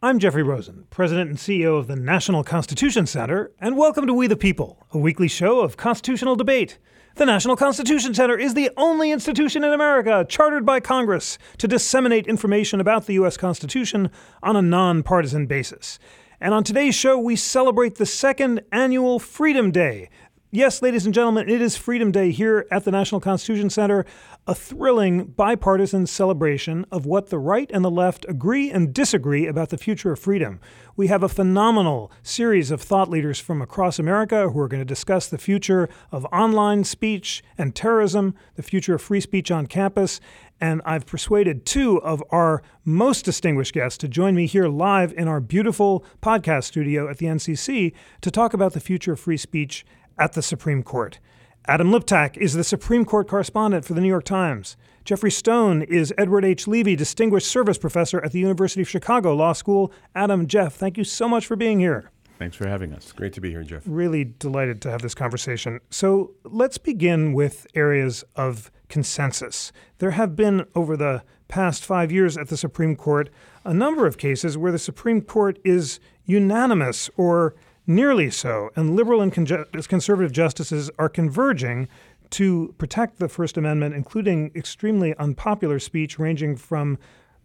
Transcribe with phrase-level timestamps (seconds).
[0.00, 4.28] I'm Jeffrey Rosen, President and CEO of the National Constitution Center, and welcome to We
[4.28, 6.78] the People, a weekly show of constitutional debate.
[7.16, 12.28] The National Constitution Center is the only institution in America chartered by Congress to disseminate
[12.28, 13.36] information about the U.S.
[13.36, 14.08] Constitution
[14.40, 15.98] on a nonpartisan basis.
[16.40, 20.10] And on today's show, we celebrate the second annual Freedom Day,
[20.50, 24.06] Yes, ladies and gentlemen, it is Freedom Day here at the National Constitution Center,
[24.46, 29.68] a thrilling bipartisan celebration of what the right and the left agree and disagree about
[29.68, 30.58] the future of freedom.
[30.96, 34.86] We have a phenomenal series of thought leaders from across America who are going to
[34.86, 40.18] discuss the future of online speech and terrorism, the future of free speech on campus,
[40.62, 45.28] and I've persuaded two of our most distinguished guests to join me here live in
[45.28, 47.92] our beautiful podcast studio at the NCC
[48.22, 49.84] to talk about the future of free speech
[50.18, 51.18] at the Supreme Court.
[51.66, 54.76] Adam Liptak is the Supreme Court correspondent for the New York Times.
[55.04, 56.66] Jeffrey Stone is Edward H.
[56.66, 59.92] Levi Distinguished Service Professor at the University of Chicago Law School.
[60.14, 62.10] Adam, Jeff, thank you so much for being here.
[62.38, 63.12] Thanks for having us.
[63.12, 63.82] Great to be here, Jeff.
[63.84, 65.80] Really delighted to have this conversation.
[65.90, 69.72] So let's begin with areas of consensus.
[69.98, 73.28] There have been, over the past five years at the Supreme Court,
[73.64, 77.54] a number of cases where the Supreme Court is unanimous or
[77.88, 81.88] nearly so, and liberal and conservative justices are converging
[82.30, 86.98] to protect the First Amendment, including extremely unpopular speech ranging from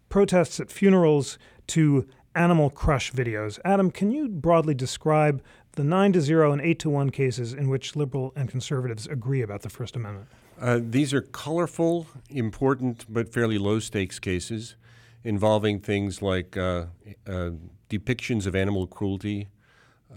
[0.09, 3.59] protests at funerals to animal crush videos.
[3.63, 5.41] Adam, can you broadly describe
[5.73, 9.41] the 9 to 0 and 8 to 1 cases in which liberal and conservatives agree
[9.41, 10.27] about the First Amendment?
[10.59, 14.75] Uh, these are colorful, important, but fairly low stakes cases
[15.23, 16.85] involving things like uh,
[17.25, 17.51] uh,
[17.89, 19.47] depictions of animal cruelty,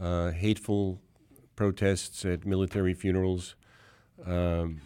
[0.00, 1.00] uh, hateful
[1.54, 3.56] protests at military funerals,
[4.24, 4.80] um,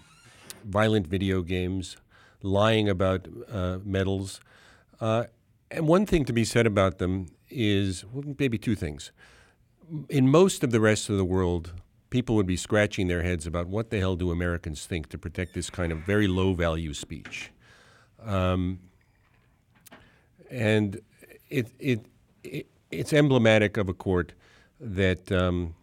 [0.65, 1.97] violent video games,
[2.43, 4.41] lying about uh, medals.
[5.01, 5.25] Uh,
[5.71, 9.13] and one thing to be said about them is well, maybe two things.
[10.09, 11.73] In most of the rest of the world,
[12.11, 15.55] people would be scratching their heads about what the hell do Americans think to protect
[15.55, 17.51] this kind of very low value speech.
[18.25, 18.81] Um,
[20.51, 21.01] and
[21.49, 22.07] it, it,
[22.43, 24.33] it, it's emblematic of a court
[24.81, 25.75] that um,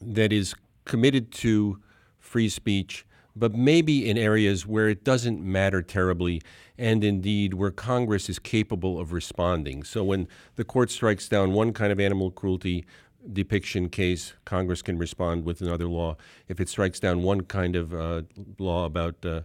[0.00, 0.54] that is
[0.84, 1.78] committed to
[2.18, 3.06] free speech,
[3.36, 6.40] but maybe in areas where it doesn't matter terribly,
[6.78, 9.84] and indeed where Congress is capable of responding.
[9.84, 12.84] So when the court strikes down one kind of animal cruelty
[13.32, 16.16] depiction case, Congress can respond with another law.
[16.48, 18.22] If it strikes down one kind of uh,
[18.58, 19.42] law about uh,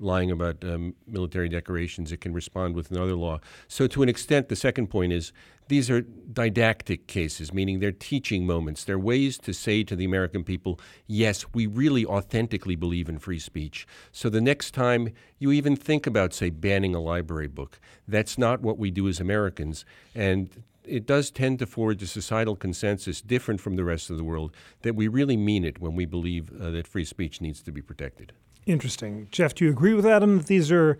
[0.00, 3.38] lying about um, military decorations, it can respond with another law.
[3.68, 5.32] So, to an extent, the second point is
[5.68, 8.84] these are didactic cases, meaning they're teaching moments.
[8.84, 13.38] They're ways to say to the American people, yes, we really authentically believe in free
[13.38, 13.86] speech.
[14.10, 17.78] So, the next time you even think about, say, banning a library book,
[18.08, 19.84] that's not what we do as Americans.
[20.14, 20.50] And
[20.84, 24.52] it does tend to forward the societal consensus different from the rest of the world
[24.82, 27.82] that we really mean it when we believe uh, that free speech needs to be
[27.82, 28.32] protected.
[28.66, 29.26] Interesting.
[29.30, 30.98] Jeff, do you agree with Adam that these are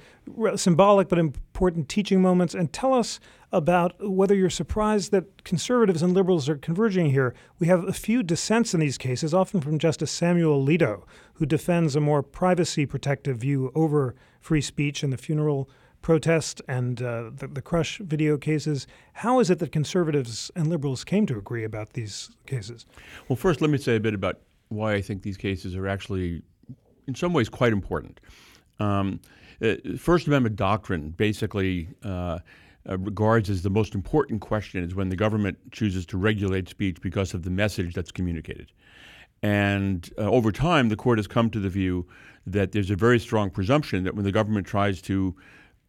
[0.56, 2.54] symbolic but important teaching moments?
[2.54, 3.20] And tell us
[3.52, 7.34] about whether you're surprised that conservatives and liberals are converging here.
[7.58, 11.02] We have a few dissents in these cases, often from Justice Samuel Alito,
[11.34, 15.68] who defends a more privacy protective view over free speech and the funeral
[16.00, 18.86] protest and uh, the, the crush video cases.
[19.12, 22.86] How is it that conservatives and liberals came to agree about these cases?
[23.28, 26.42] Well, first, let me say a bit about why I think these cases are actually
[27.10, 28.20] in some ways quite important.
[28.78, 29.20] Um,
[29.62, 32.38] uh, First Amendment doctrine basically uh,
[32.88, 37.00] uh, regards as the most important question is when the government chooses to regulate speech
[37.02, 38.72] because of the message that's communicated.
[39.42, 42.06] And uh, over time, the court has come to the view
[42.46, 45.34] that there's a very strong presumption that when the government tries to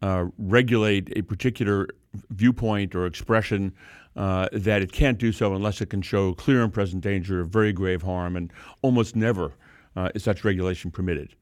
[0.02, 1.88] uh, regulate a particular
[2.30, 3.72] viewpoint or expression,
[4.14, 7.72] that it can't do so unless it can show clear and present danger of very
[7.72, 9.54] grave harm, and almost never
[9.96, 11.34] uh, is such regulation permitted.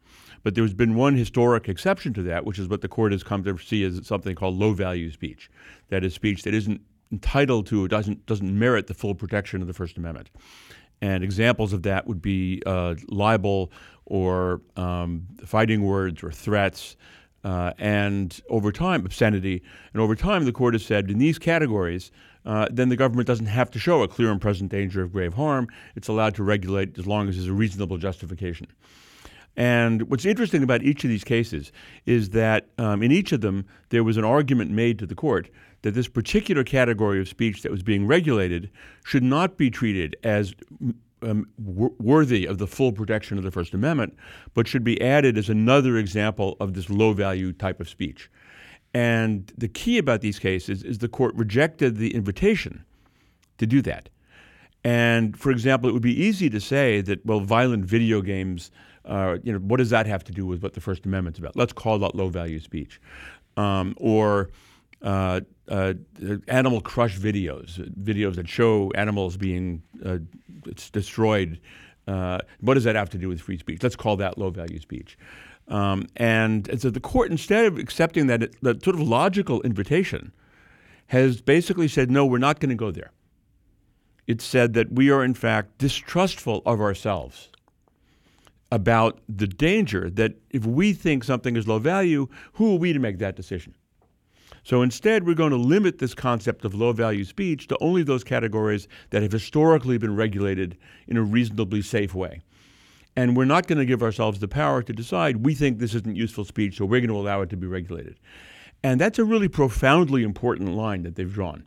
[0.43, 3.44] But there's been one historic exception to that, which is what the court has come
[3.44, 5.50] to see as something called low value speech.
[5.88, 6.81] That is speech that isn't
[7.12, 10.30] entitled to, doesn't, doesn't merit the full protection of the First Amendment.
[11.03, 13.72] And examples of that would be uh, libel
[14.07, 16.97] or um, fighting words or threats.
[17.42, 19.63] Uh, and over time, obscenity.
[19.92, 22.10] And over time, the court has said in these categories,
[22.47, 25.34] uh, then the government doesn't have to show a clear and present danger of grave
[25.34, 25.69] harm.
[25.97, 28.66] It's allowed to regulate as long as there's a reasonable justification.
[29.57, 31.72] And what's interesting about each of these cases
[32.07, 35.51] is that um, in each of them, there was an argument made to the court
[35.83, 38.71] that this particular category of speech that was being regulated
[39.04, 40.54] should not be treated as
[41.22, 44.16] um, worthy of the full protection of the First Amendment,
[44.54, 48.31] but should be added as another example of this low value type of speech.
[48.92, 52.84] And the key about these cases is the court rejected the invitation
[53.59, 54.09] to do that.
[54.83, 58.71] And for example, it would be easy to say that, well, violent video games,
[59.04, 61.57] uh, you know, what does that have to do with what the First Amendment's about?
[61.57, 63.01] Let's call that low value speech.
[63.57, 64.51] Um, or
[65.03, 65.95] uh, uh,
[66.48, 70.19] animal crush videos, videos that show animals being uh,
[70.92, 71.60] destroyed.
[72.07, 73.83] Uh, what does that have to do with free speech?
[73.83, 75.19] Let's call that low value speech.
[75.71, 80.33] Um, and, so the court, instead of accepting that, that sort of logical invitation,
[81.07, 83.13] has basically said, no, we're not going to go there.
[84.27, 87.51] It said that we are, in fact, distrustful of ourselves
[88.72, 92.99] about the danger that if we think something is low value, who are we to
[92.99, 93.75] make that decision?
[94.63, 98.23] So instead, we're going to limit this concept of low value speech to only those
[98.23, 100.77] categories that have historically been regulated
[101.09, 102.43] in a reasonably safe way.
[103.16, 106.16] And we're not going to give ourselves the power to decide we think this isn't
[106.16, 108.18] useful speech, so we're going to allow it to be regulated.
[108.83, 111.66] And that's a really profoundly important line that they've drawn.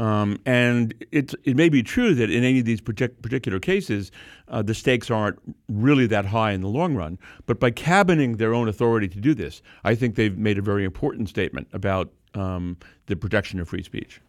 [0.00, 4.12] Um, and it, it may be true that in any of these particular cases,
[4.46, 5.38] uh, the stakes aren't
[5.68, 7.18] really that high in the long run.
[7.46, 10.84] But by cabining their own authority to do this, I think they've made a very
[10.84, 12.76] important statement about um,
[13.06, 14.20] the protection of free speech.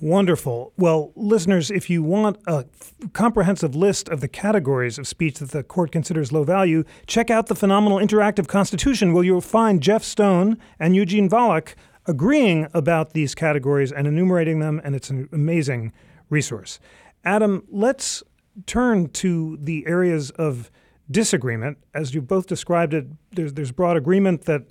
[0.00, 0.72] Wonderful.
[0.78, 2.64] Well, listeners, if you want a
[3.12, 7.48] comprehensive list of the categories of speech that the court considers low value, check out
[7.48, 11.74] the phenomenal interactive Constitution, where you'll find Jeff Stone and Eugene Volokh
[12.06, 15.92] agreeing about these categories and enumerating them, and it's an amazing
[16.30, 16.80] resource.
[17.22, 18.22] Adam, let's
[18.64, 20.70] turn to the areas of
[21.10, 21.76] disagreement.
[21.94, 24.62] As you both described it, there's, there's broad agreement that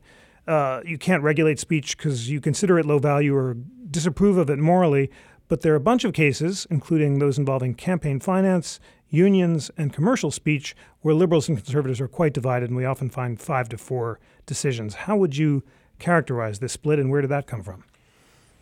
[0.47, 3.55] uh, you can't regulate speech because you consider it low value or
[3.89, 5.09] disapprove of it morally.
[5.47, 10.29] But there are a bunch of cases, including those involving campaign finance, unions, and commercial
[10.29, 14.19] speech, where liberals and conservatives are quite divided, and we often find five to four
[14.45, 14.93] decisions.
[14.93, 15.63] How would you
[15.97, 17.83] characterize this split, and where did that come from?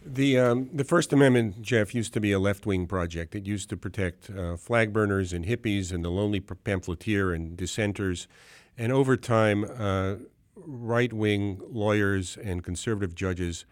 [0.06, 3.36] The um, the First Amendment, Jeff, used to be a left wing project.
[3.36, 8.30] It used to protect uh, flag burners and hippies and the lonely pamphleteer and dissenters.
[8.78, 10.16] And over time, uh,
[10.56, 13.66] right wing lawyers and conservative judges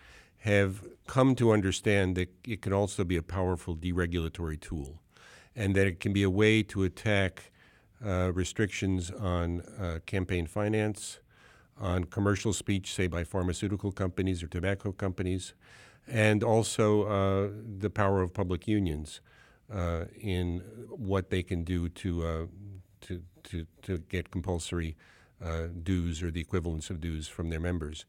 [0.45, 5.01] have come to understand that it can also be a powerful deregulatory tool
[5.55, 7.51] and that it can be a way to attack
[8.05, 11.19] uh, restrictions on uh, campaign finance,
[11.79, 15.55] on commercial speech, say by pharmaceutical companies or tobacco companies,
[16.07, 17.49] and also uh,
[17.79, 19.21] the power of public unions
[19.73, 20.59] uh, in
[20.89, 22.45] what they can do to, uh,
[23.01, 24.95] to, to, to get compulsory
[25.43, 28.05] uh, dues or the equivalence of dues from their members.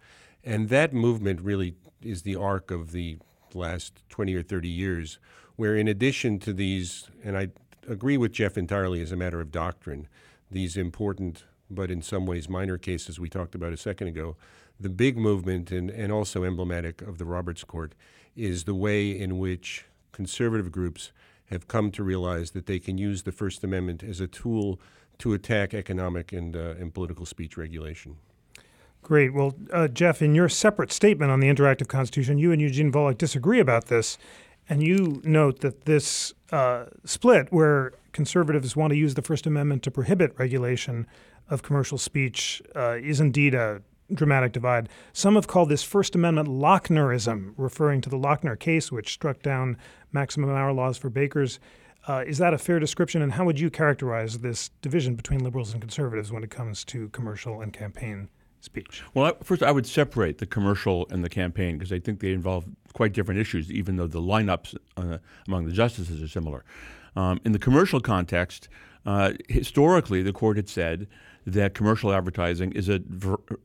[0.46, 3.18] And that movement really is the arc of the
[3.52, 5.18] last 20 or 30 years,
[5.56, 7.48] where in addition to these, and I
[7.88, 10.06] agree with Jeff entirely as a matter of doctrine,
[10.48, 14.36] these important but in some ways minor cases we talked about a second ago,
[14.78, 17.96] the big movement and, and also emblematic of the Roberts Court
[18.36, 21.10] is the way in which conservative groups
[21.46, 24.78] have come to realize that they can use the First Amendment as a tool
[25.18, 28.16] to attack economic and, uh, and political speech regulation.
[29.02, 29.32] Great.
[29.32, 33.16] Well, uh, Jeff, in your separate statement on the interactive Constitution, you and Eugene Volokh
[33.16, 34.18] disagree about this,
[34.68, 39.82] and you note that this uh, split, where conservatives want to use the First Amendment
[39.84, 41.06] to prohibit regulation
[41.48, 43.80] of commercial speech, uh, is indeed a
[44.12, 44.88] dramatic divide.
[45.12, 49.76] Some have called this First Amendment Lochnerism, referring to the Lochner case, which struck down
[50.12, 51.60] maximum hour laws for bakers.
[52.08, 53.22] Uh, is that a fair description?
[53.22, 57.08] And how would you characterize this division between liberals and conservatives when it comes to
[57.08, 58.28] commercial and campaign
[58.60, 59.02] speech?
[59.14, 62.64] Well, first, I would separate the commercial and the campaign because I think they involve
[62.92, 66.64] quite different issues, even though the lineups uh, among the justices are similar.
[67.14, 68.68] Um, in the commercial context,
[69.04, 71.06] uh, historically, the court had said
[71.46, 73.00] that commercial advertising is a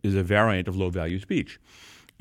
[0.04, 1.60] is a variant of low value speech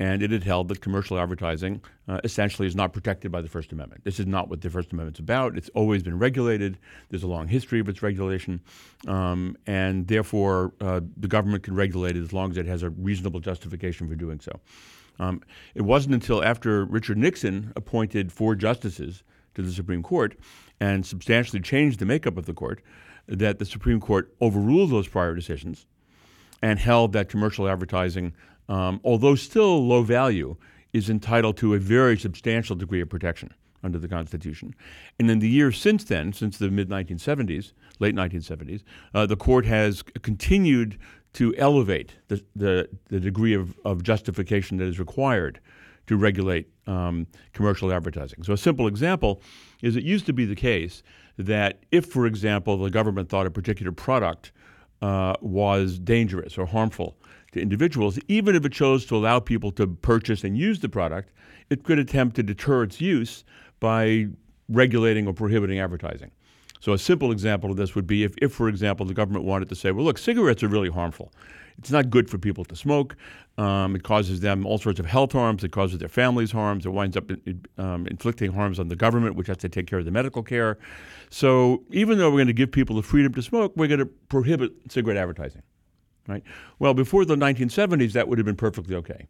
[0.01, 3.71] and it had held that commercial advertising uh, essentially is not protected by the First
[3.71, 4.03] Amendment.
[4.03, 5.55] This is not what the First Amendment's about.
[5.55, 6.79] It's always been regulated.
[7.09, 8.61] There's a long history of its regulation,
[9.07, 12.89] um, and therefore uh, the government can regulate it as long as it has a
[12.89, 14.59] reasonable justification for doing so.
[15.19, 15.43] Um,
[15.75, 19.21] it wasn't until after Richard Nixon appointed four justices
[19.53, 20.35] to the Supreme Court
[20.79, 22.81] and substantially changed the makeup of the court
[23.27, 25.85] that the Supreme Court overruled those prior decisions
[26.59, 28.33] and held that commercial advertising
[28.71, 30.55] um, although still low value,
[30.93, 34.73] is entitled to a very substantial degree of protection under the Constitution.
[35.19, 39.65] And in the years since then, since the mid 1970s, late 1970s, uh, the court
[39.65, 40.97] has continued
[41.33, 45.59] to elevate the, the, the degree of, of, justification that is required
[46.07, 48.43] to regulate um, commercial advertising.
[48.43, 49.41] So, a simple example
[49.81, 51.03] is it used to be the case
[51.37, 54.51] that if, for example, the government thought a particular product
[55.01, 57.17] uh, was dangerous or harmful
[57.51, 61.31] to individuals, even if it chose to allow people to purchase and use the product,
[61.69, 63.43] it could attempt to deter its use
[63.79, 64.27] by
[64.69, 66.31] regulating or prohibiting advertising.
[66.79, 69.69] So a simple example of this would be if, if, for example, the government wanted
[69.69, 71.31] to say, well, look, cigarettes are really harmful.
[71.77, 73.15] It's not good for people to smoke.
[73.57, 75.63] Um, it causes them all sorts of health harms.
[75.63, 76.85] It causes their families harms.
[76.85, 77.29] It winds up
[77.77, 80.77] um, inflicting harms on the government, which has to take care of the medical care.
[81.29, 84.05] So even though we're going to give people the freedom to smoke, we're going to
[84.05, 85.61] prohibit cigarette advertising.
[86.27, 86.43] Right?
[86.79, 89.27] Well, before the 1970s, that would have been perfectly okay.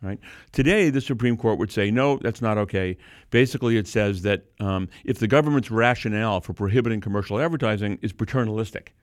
[0.00, 0.20] Right?
[0.52, 2.96] Today, the Supreme Court would say, no, that's not okay.
[3.30, 8.94] Basically, it says that um, if the government's rationale for prohibiting commercial advertising is paternalistic,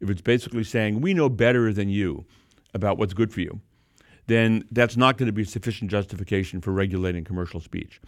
[0.00, 2.24] if it's basically saying, we know better than you
[2.72, 3.60] about what's good for you,
[4.30, 8.00] then that's not going to be sufficient justification for regulating commercial speech.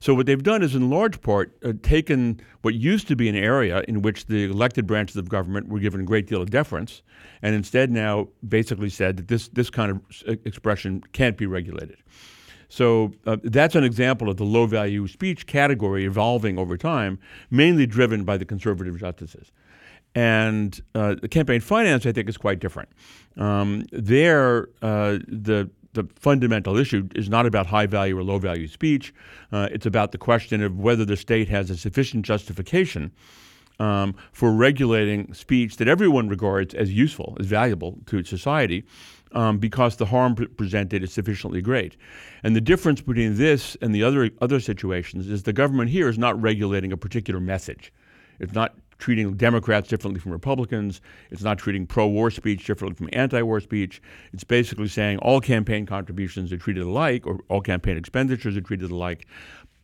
[0.00, 3.34] So, what they've done is, in large part, uh, taken what used to be an
[3.34, 7.02] area in which the elected branches of government were given a great deal of deference,
[7.42, 10.00] and instead now basically said that this, this kind of
[10.44, 11.96] expression can't be regulated.
[12.68, 17.18] So uh, that's an example of the low value speech category evolving over time,
[17.50, 19.52] mainly driven by the conservative justices.
[20.14, 22.88] And uh, the campaign finance, I think, is quite different.
[23.36, 28.66] Um, there, uh, the the fundamental issue is not about high value or low value
[28.66, 29.14] speech.
[29.52, 33.12] Uh, it's about the question of whether the state has a sufficient justification
[33.80, 38.84] um, for regulating speech that everyone regards as useful, as valuable to society,
[39.32, 41.96] um, because the harm presented is sufficiently great.
[42.42, 46.18] And the difference between this and the other other situations is the government here is
[46.18, 47.92] not regulating a particular message.
[48.38, 51.00] It's not treating Democrats differently from Republicans.
[51.30, 54.00] It's not treating pro war speech differently from anti war speech.
[54.32, 58.90] It's basically saying all campaign contributions are treated alike or all campaign expenditures are treated
[58.90, 59.26] alike.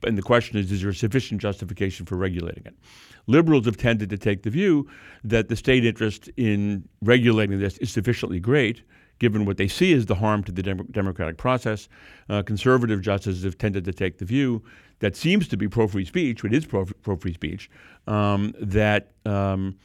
[0.03, 2.75] And the question is, is there sufficient justification for regulating it?
[3.27, 4.89] Liberals have tended to take the view
[5.25, 8.83] that the state interest in regulating this is sufficiently great
[9.21, 11.89] given what they see as the harm to the dem- democratic process.
[12.29, 14.61] Uh, conservative justices have tended to take the view
[14.99, 17.71] that seems to be pro free speech, but is pro free speech,
[18.09, 19.13] um, that.
[19.25, 19.79] Um,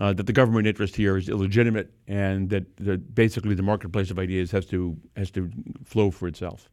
[0.00, 4.18] uh, that the government interest here is illegitimate, and that the, basically the marketplace of
[4.18, 5.50] ideas has to has to
[5.82, 6.68] flow for itself.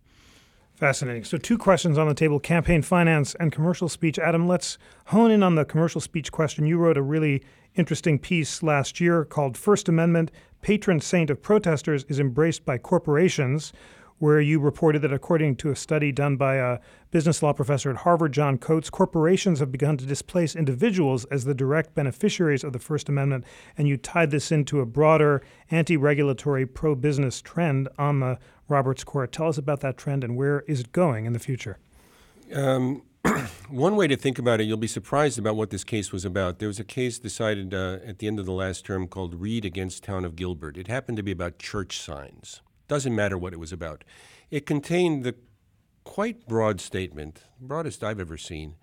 [0.75, 1.23] Fascinating.
[1.23, 4.19] So, two questions on the table campaign finance and commercial speech.
[4.19, 4.77] Adam, let's
[5.07, 6.67] hone in on the commercial speech question.
[6.67, 7.43] You wrote a really
[7.75, 13.71] interesting piece last year called First Amendment Patron Saint of Protesters is Embraced by Corporations,
[14.19, 16.79] where you reported that according to a study done by a
[17.11, 21.53] business law professor at Harvard, John Coates, corporations have begun to displace individuals as the
[21.53, 23.45] direct beneficiaries of the First Amendment.
[23.77, 29.03] And you tied this into a broader anti regulatory pro business trend on the Roberts
[29.03, 29.31] Court.
[29.31, 31.77] Tell us about that trend and where is it going in the future?
[32.53, 33.03] Um,
[33.69, 36.59] one way to think about it, you'll be surprised about what this case was about.
[36.59, 39.65] There was a case decided uh, at the end of the last term called Reed
[39.65, 40.77] against Town of Gilbert.
[40.77, 42.61] It happened to be about church signs.
[42.87, 44.03] Doesn't matter what it was about.
[44.51, 45.35] It contained the
[46.03, 48.75] quite broad statement, broadest I've ever seen,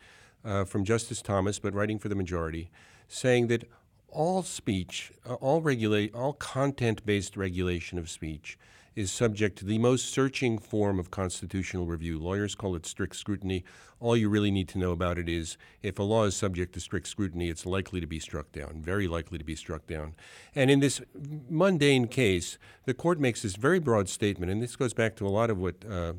[0.44, 2.70] uh, from Justice Thomas, but writing for the majority,
[3.08, 3.68] saying that
[4.08, 8.58] all speech, uh, all regulate, all content-based regulation of speech
[8.94, 12.18] is subject to the most searching form of constitutional review.
[12.18, 13.64] Lawyers call it strict scrutiny.
[14.00, 16.80] All you really need to know about it is if a law is subject to
[16.80, 20.14] strict scrutiny, it's likely to be struck down, very likely to be struck down.
[20.54, 21.00] And in this
[21.48, 25.30] mundane case, the court makes this very broad statement, and this goes back to a
[25.30, 26.14] lot of what uh,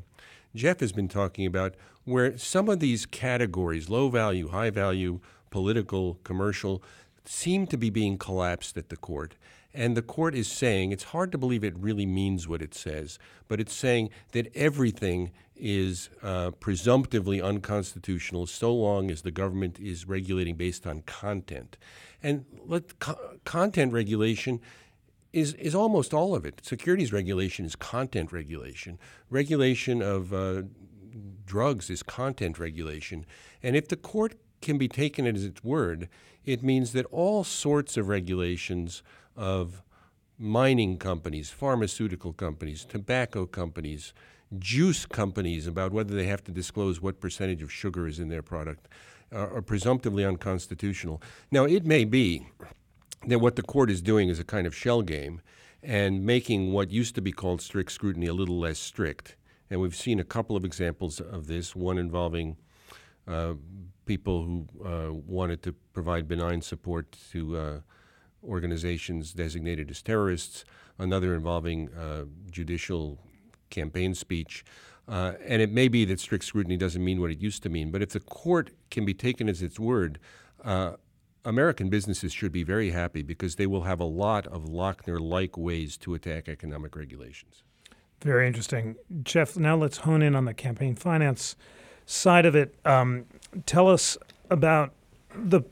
[0.54, 6.18] Jeff has been talking about, where some of these categories, low value, high value, political,
[6.24, 6.82] commercial,
[7.24, 9.34] seem to be being collapsed at the court.
[9.72, 13.18] And the court is saying, it's hard to believe it really means what it says,
[13.48, 20.06] but it's saying that everything is uh, presumptively unconstitutional so long as the government is
[20.06, 21.76] regulating based on content.
[22.22, 24.60] And let, co- content regulation
[25.32, 26.60] is, is almost all of it.
[26.64, 28.98] Securities regulation is content regulation.
[29.28, 30.62] Regulation of uh,
[31.44, 33.26] drugs is content regulation.
[33.62, 36.08] And if the court can be taken as its word,
[36.44, 39.02] it means that all sorts of regulations
[39.36, 39.82] of
[40.38, 44.12] mining companies, pharmaceutical companies, tobacco companies,
[44.58, 48.42] juice companies about whether they have to disclose what percentage of sugar is in their
[48.42, 48.88] product
[49.32, 51.22] are, are presumptively unconstitutional.
[51.50, 52.48] Now, it may be
[53.26, 55.40] that what the court is doing is a kind of shell game
[55.82, 59.36] and making what used to be called strict scrutiny a little less strict.
[59.70, 62.56] And we've seen a couple of examples of this, one involving
[63.26, 63.54] uh,
[64.04, 67.80] people who uh, wanted to provide benign support to uh,
[68.42, 70.64] organizations designated as terrorists,
[70.98, 73.18] another involving uh, judicial
[73.70, 74.64] campaign speech.
[75.06, 77.90] Uh, and it may be that strict scrutiny doesn't mean what it used to mean,
[77.90, 80.18] but if the court can be taken as its word,
[80.64, 80.92] uh,
[81.44, 85.58] American businesses should be very happy because they will have a lot of Lochner like
[85.58, 87.62] ways to attack economic regulations.
[88.22, 88.96] Very interesting.
[89.22, 91.56] Jeff, now let's hone in on the campaign finance
[92.06, 92.74] side of it.
[92.84, 93.26] Um,
[93.66, 94.16] tell us
[94.50, 94.92] about
[95.34, 95.62] the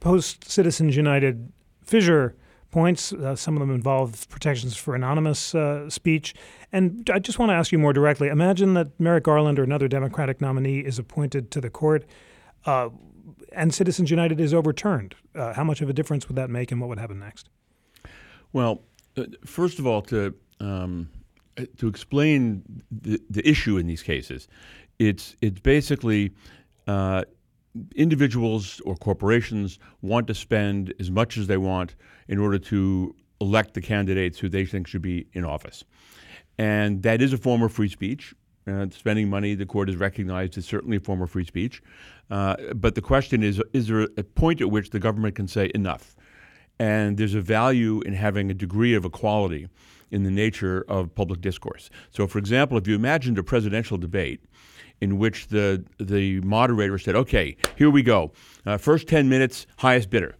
[0.00, 2.34] post Citizens United fissure
[2.70, 3.12] points.
[3.12, 6.34] Uh, some of them involve protections for anonymous uh, speech.
[6.72, 9.88] And I just want to ask you more directly imagine that Merrick Garland or another
[9.88, 12.04] Democratic nominee is appointed to the court.
[12.64, 12.90] Uh,
[13.52, 15.14] and Citizens United is overturned.
[15.34, 17.48] Uh, how much of a difference would that make, and what would happen next?
[18.52, 18.82] Well,
[19.16, 21.08] uh, first of all, to um,
[21.78, 24.46] to explain the, the issue in these cases,
[25.00, 26.30] it's it's basically
[26.86, 27.24] uh,
[27.96, 31.96] individuals or corporations want to spend as much as they want
[32.28, 35.84] in order to elect the candidates who they think should be in office,
[36.58, 38.34] and that is a form of free speech.
[38.66, 41.82] Uh, spending money, the court has recognized, is certainly a form of free speech.
[42.30, 45.70] Uh, but the question is is there a point at which the government can say
[45.74, 46.14] enough?
[46.78, 49.68] And there's a value in having a degree of equality
[50.10, 51.90] in the nature of public discourse.
[52.10, 54.40] So, for example, if you imagined a presidential debate
[55.00, 58.32] in which the, the moderator said, okay, here we go.
[58.66, 60.36] Uh, first 10 minutes, highest bidder.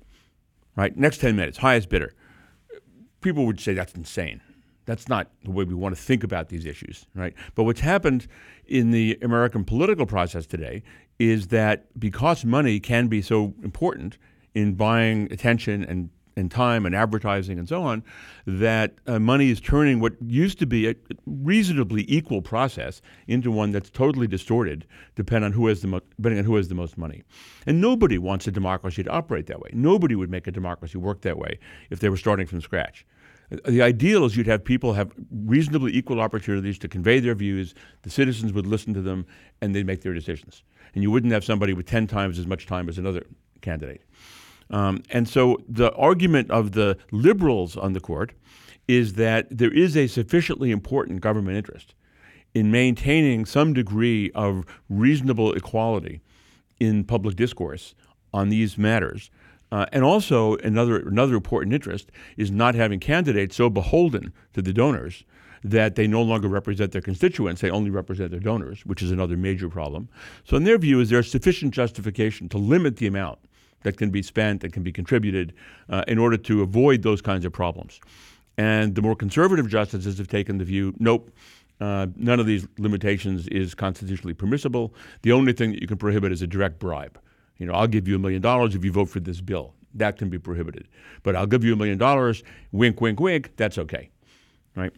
[0.77, 0.97] Right?
[0.97, 2.15] Next 10 minutes, highest bidder.
[3.21, 4.41] People would say that's insane.
[4.87, 7.35] That's not the way we want to think about these issues, right?
[7.55, 8.27] But what's happened
[8.67, 10.83] in the American political process today
[11.19, 14.17] is that because money can be so important
[14.55, 18.03] in buying attention and and time and advertising and so on,
[18.47, 20.95] that uh, money is turning what used to be a
[21.27, 26.39] reasonably equal process into one that's totally distorted, depending on who has the mo- depending
[26.39, 27.23] on who has the most money.
[27.67, 29.71] And nobody wants a democracy to operate that way.
[29.73, 31.59] Nobody would make a democracy work that way
[31.91, 33.07] if they were starting from scratch.
[33.65, 35.13] The ideal is you'd have people have
[35.45, 39.27] reasonably equal opportunities to convey their views, the citizens would listen to them,
[39.61, 40.63] and they'd make their decisions.
[40.95, 43.27] And you wouldn't have somebody with 10 times as much time as another
[43.61, 44.03] candidate.
[44.71, 48.33] Um, and so the argument of the liberals on the court
[48.87, 51.95] is that there is a sufficiently important government interest
[52.55, 56.21] in maintaining some degree of reasonable equality
[56.79, 57.95] in public discourse
[58.33, 59.31] on these matters
[59.73, 64.73] uh, and also, another, another important interest is not having candidates so beholden to the
[64.73, 65.25] donors
[65.63, 69.37] that they no longer represent their constituents, they only represent their donors, which is another
[69.37, 70.09] major problem.
[70.45, 73.39] So, in their view, is there sufficient justification to limit the amount
[73.83, 75.53] that can be spent, that can be contributed,
[75.89, 78.01] uh, in order to avoid those kinds of problems?
[78.59, 81.31] And the more conservative justices have taken the view nope,
[81.81, 84.95] uh, none of these limitations is constitutionally permissible.
[85.23, 87.19] The only thing that you can prohibit is a direct bribe.
[87.57, 89.75] You know, I'll give you a million dollars if you vote for this bill.
[89.95, 90.89] That can be prohibited.
[91.23, 94.11] But I'll give you a million dollars, wink, wink, wink, that's okay.
[94.77, 94.93] Right?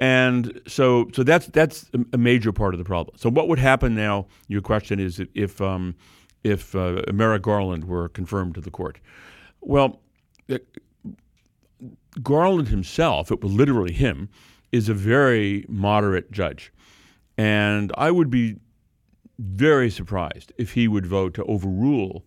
[0.00, 3.16] And so so that's that's a major part of the problem.
[3.18, 5.94] So what would happen now, your question is if um,
[6.44, 8.98] if uh, Merrick Garland were confirmed to the court?
[9.60, 10.00] Well,
[10.50, 10.58] uh,
[12.22, 14.28] Garland himself, it was literally him,
[14.72, 16.72] is a very moderate judge.
[17.36, 18.56] And I would be
[19.38, 22.24] very surprised if he would vote to overrule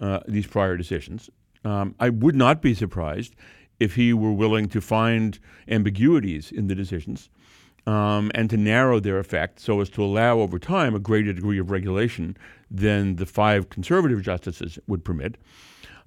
[0.00, 1.28] uh, these prior decisions.
[1.64, 3.34] Um, I would not be surprised
[3.80, 7.30] if he were willing to find ambiguities in the decisions
[7.86, 11.58] um, and to narrow their effect so as to allow over time a greater degree
[11.58, 12.36] of regulation
[12.70, 15.36] than the five conservative justices would permit.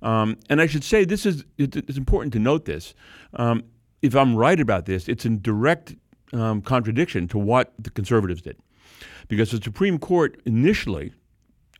[0.01, 2.93] Um, and I should say this is it's important to note this.
[3.33, 3.63] Um,
[4.01, 5.95] if I'm right about this, it's in direct
[6.33, 8.57] um, contradiction to what the conservatives did
[9.27, 11.13] because the Supreme Court initially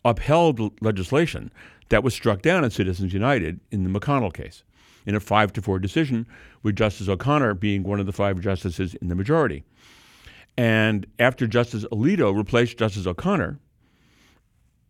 [0.04, 1.52] upheld legislation
[1.90, 4.64] that was struck down at Citizens United in the McConnell case
[5.06, 6.26] in a five to four decision,
[6.64, 9.64] with Justice O'Connor being one of the five justices in the majority.
[10.58, 13.60] And after Justice Alito replaced Justice O'Connor,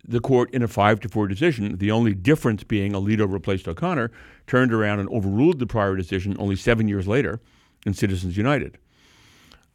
[0.08, 4.12] the court, in a five to four decision, the only difference being Alito replaced O'Connor,
[4.45, 7.39] turned around and overruled the prior decision only seven years later
[7.86, 8.78] in Citizens United.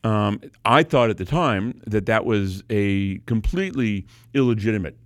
[0.05, 4.97] Um, I thought at the time that that was a completely illegitimate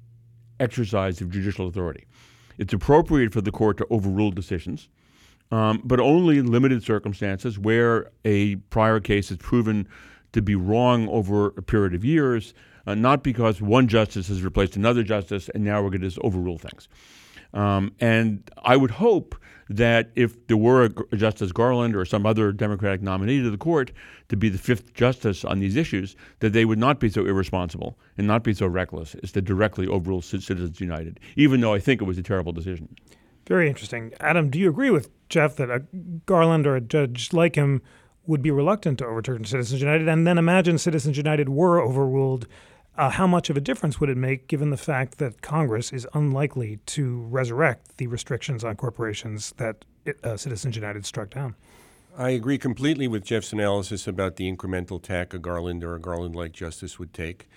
[0.61, 2.05] exercise of judicial authority.
[2.59, 4.89] It's appropriate for the court to overrule decisions,
[5.51, 9.89] um, but only in limited circumstances where a prior case is proven
[10.35, 12.55] to be wrong over a period of years,
[12.87, 16.19] uh, not because one justice has replaced another justice and now we're going to just
[16.21, 16.89] overrule things.
[17.55, 19.37] Um, and I would hope
[19.71, 23.93] that if there were a, Justice Garland or some other Democratic nominee to the court
[24.29, 27.99] to be the fifth justice on these issues, that they would not be so irresponsible
[28.19, 32.03] and not be so reckless as to directly overrule Citizens United, even though I think
[32.03, 32.95] it was a terrible decision.
[33.47, 34.13] Very interesting.
[34.21, 35.85] Adam, do you agree with Jeff that a
[36.27, 37.83] Garland or a judge like him
[38.27, 40.09] would be reluctant to overturn Citizens United?
[40.09, 42.47] And then imagine Citizens United were overruled
[42.97, 46.07] uh, how much of a difference would it make given the fact that Congress is
[46.15, 49.85] unlikely to resurrect the restrictions on corporations that
[50.23, 51.55] uh, Citizens United struck down?
[52.17, 56.37] I agree completely with Jeff's analysis about the incremental tack a Garland or a Garland
[56.37, 57.49] like justice would take.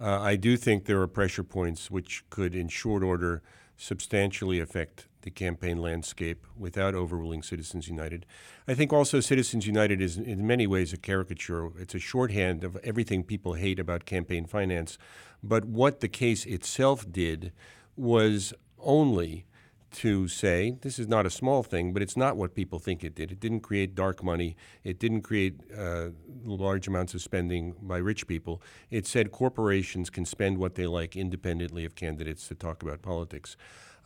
[0.00, 3.42] Uh, I do think there are pressure points which could, in short order,
[3.76, 8.24] substantially affect the campaign landscape without overruling Citizens United.
[8.68, 11.70] I think also Citizens United is in many ways a caricature.
[11.78, 14.96] It's a shorthand of everything people hate about campaign finance.
[15.42, 17.52] But what the case itself did
[17.96, 19.46] was only
[19.94, 23.14] to say this is not a small thing, but it's not what people think it
[23.14, 23.30] did.
[23.30, 24.56] It didn't create dark money.
[24.82, 26.08] It didn't create uh,
[26.44, 28.60] large amounts of spending by rich people.
[28.90, 33.56] It said corporations can spend what they like independently of candidates to talk about politics.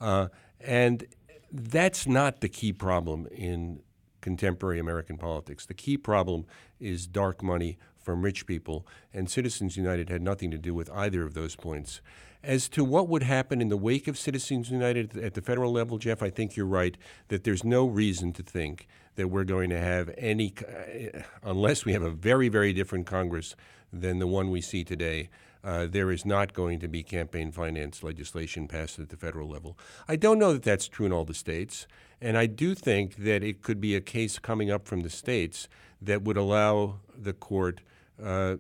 [0.01, 0.29] Uh,
[0.61, 1.07] and
[1.51, 3.81] that's not the key problem in
[4.21, 5.67] contemporary American politics.
[5.67, 6.45] The key problem
[6.81, 11.25] is dark money from rich people, and Citizens United had nothing to do with either
[11.25, 12.01] of those points.
[12.43, 15.99] As to what would happen in the wake of Citizens United at the federal level,
[15.99, 16.97] Jeff, I think you're right
[17.29, 21.93] that there's no reason to think that we're going to have any, uh, unless we
[21.93, 23.57] have a very, very different Congress
[23.93, 25.29] than the one we see today.
[25.69, 29.79] Uh, there is not going to be campaign finance legislation passed at the federal level.
[30.09, 31.87] I don't know that that's true in all the states,
[32.23, 35.69] and I do think that it could be a case coming up from the states
[36.01, 37.83] that would allow the court
[38.23, 38.57] uh,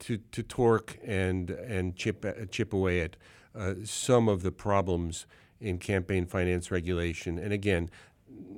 [0.00, 3.16] to, to torque and, and chip, uh, chip away at
[3.54, 5.24] uh, some of the problems
[5.62, 7.38] in campaign finance regulation.
[7.38, 7.88] And again,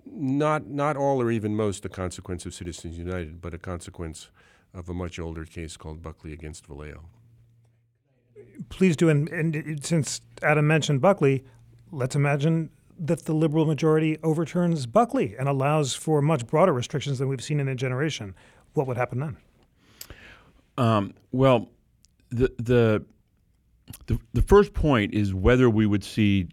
[0.04, 4.28] not, not all or even most a consequence of Citizens United, but a consequence
[4.74, 7.02] of a much older case called Buckley against Valeo.
[8.68, 9.08] Please do.
[9.08, 11.44] And, and since Adam mentioned Buckley,
[11.90, 17.28] let's imagine that the liberal majority overturns Buckley and allows for much broader restrictions than
[17.28, 18.34] we've seen in a generation.
[18.74, 19.36] What would happen then?
[20.78, 21.68] Um, well,
[22.30, 23.04] the, the
[24.06, 26.48] the the first point is whether we would see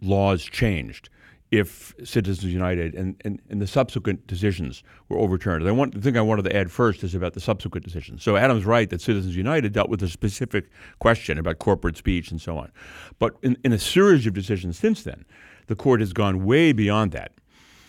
[0.00, 1.08] laws changed
[1.50, 5.66] if Citizens United and, and, and the subsequent decisions were overturned.
[5.66, 8.22] I want, the thing I wanted to add first is about the subsequent decisions.
[8.22, 12.40] So Adam's right that Citizens United dealt with a specific question about corporate speech and
[12.40, 12.72] so on.
[13.18, 15.24] But in, in a series of decisions since then,
[15.68, 17.32] the court has gone way beyond that.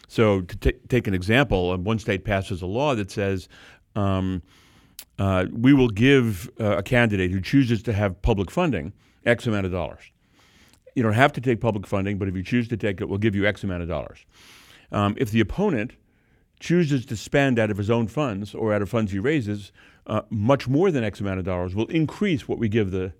[0.07, 3.49] So to t- take an example, one state passes a law that says
[3.95, 4.43] um,
[5.17, 8.93] uh, we will give uh, a candidate who chooses to have public funding
[9.25, 10.11] X amount of dollars.
[10.97, 13.19] You don't have to take public funding, but if you choose to take it, we'll
[13.19, 14.25] give you X amount of dollars.
[14.91, 15.91] Um, if the opponent
[16.59, 19.71] chooses to spend out of his own funds or out of funds he raises
[20.07, 23.13] uh, much more than X amount of dollars, we'll increase what we give the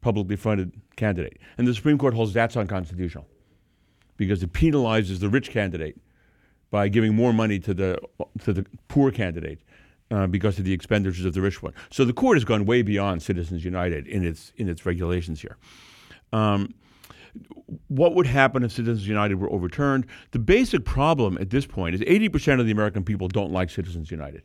[0.00, 1.40] publicly funded candidate.
[1.58, 3.26] And the Supreme Court holds that's unconstitutional
[4.16, 5.96] because it penalizes the rich candidate
[6.70, 7.98] by giving more money to the
[8.44, 9.58] to the poor candidate
[10.12, 11.74] uh, because of the expenditures of the rich one.
[11.90, 15.56] So the court has gone way beyond Citizens United in its in its regulations here.
[16.32, 16.74] Um,
[17.88, 20.06] what would happen if Citizens United were overturned?
[20.32, 24.10] The basic problem at this point is 80% of the American people don't like Citizens
[24.10, 24.42] United.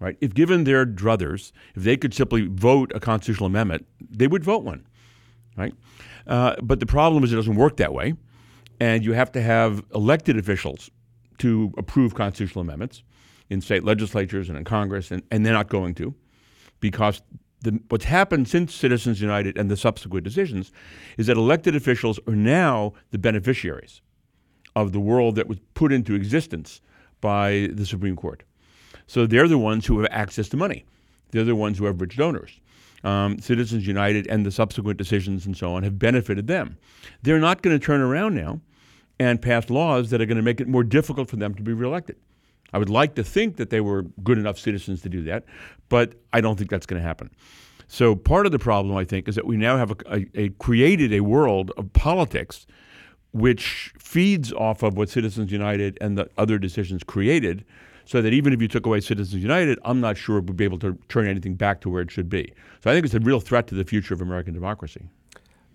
[0.00, 0.16] Right?
[0.20, 4.64] If given their druthers, if they could simply vote a constitutional amendment, they would vote
[4.64, 4.84] one.
[5.56, 5.74] Right?
[6.26, 8.14] Uh, but the problem is it doesn't work that way,
[8.80, 10.90] and you have to have elected officials
[11.38, 13.02] to approve constitutional amendments
[13.48, 16.14] in state legislatures and in Congress, and, and they're not going to
[16.80, 17.22] because
[17.62, 20.72] the, what's happened since Citizens United and the subsequent decisions
[21.16, 24.02] is that elected officials are now the beneficiaries
[24.74, 26.80] of the world that was put into existence
[27.20, 28.42] by the Supreme Court.
[29.06, 30.84] So they're the ones who have access to money.
[31.30, 32.60] They're the ones who have rich donors.
[33.04, 36.78] Um, Citizens United and the subsequent decisions and so on have benefited them.
[37.22, 38.60] They're not going to turn around now
[39.18, 41.72] and pass laws that are going to make it more difficult for them to be
[41.72, 42.16] reelected.
[42.72, 45.44] I would like to think that they were good enough citizens to do that,
[45.88, 47.30] but I don't think that's going to happen.
[47.88, 50.48] So part of the problem, I think, is that we now have a, a, a
[50.50, 52.66] created a world of politics
[53.32, 57.64] which feeds off of what Citizens United and the other decisions created,
[58.04, 60.78] so that even if you took away Citizens United, I'm not sure we'd be able
[60.80, 62.52] to turn anything back to where it should be.
[62.82, 65.06] So I think it's a real threat to the future of American democracy.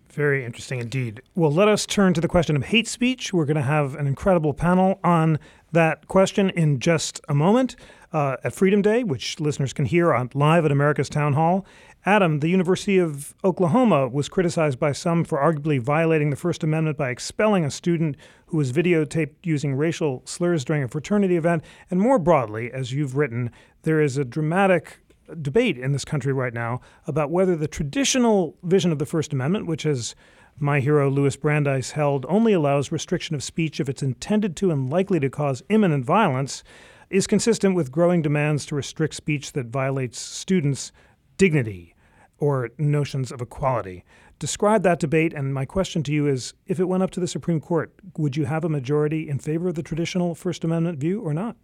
[0.10, 1.22] Very interesting indeed.
[1.36, 3.34] Well, let us turn to the question of hate speech.
[3.34, 5.38] We're going to have an incredible panel on
[5.78, 7.76] that question in just a moment
[8.12, 11.68] uh, at Freedom Day, which listeners can hear on live at America's Town Hall.
[12.04, 16.98] Adam, the University of Oklahoma was criticized by some for arguably violating the First Amendment
[16.98, 21.63] by expelling a student who was videotaped using racial slurs during a fraternity event.
[21.92, 23.52] And more broadly, as you've written,
[23.84, 24.98] there is a dramatic
[25.44, 29.68] debate in this country right now about whether the traditional vision of the First Amendment,
[29.68, 30.16] which has
[30.60, 34.89] my hero Louis Brandeis held only allows restriction of speech if it's intended to and
[34.89, 36.63] likely to cause imminent violence,
[37.10, 40.91] is consistent with growing demands to restrict speech that violates students'
[41.38, 41.96] dignity.
[42.39, 44.04] or notions of equality.
[44.39, 47.28] Describe that debate, and my question to you is if it went up to the
[47.28, 51.22] Supreme Court, would you have a majority in favor of the traditional First Amendment view
[51.22, 51.56] or not?